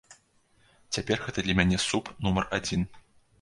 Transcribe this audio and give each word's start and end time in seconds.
Цяпер 0.97 1.21
гэта 1.25 1.39
для 1.49 1.55
мяне 1.59 1.77
суп 1.85 2.11
нумар 2.25 2.49
адзін. 2.61 2.89